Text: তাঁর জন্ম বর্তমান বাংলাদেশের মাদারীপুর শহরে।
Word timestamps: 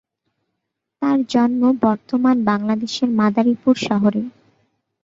তাঁর 1.01 1.19
জন্ম 1.29 1.61
বর্তমান 1.83 2.37
বাংলাদেশের 2.49 3.09
মাদারীপুর 3.19 3.75
শহরে। 3.87 4.21